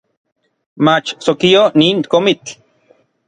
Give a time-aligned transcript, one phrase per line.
[0.85, 2.51] Mach sokio nin komitl